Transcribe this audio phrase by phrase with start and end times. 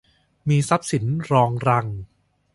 [0.49, 1.85] มีทรัพย์สินรองรัง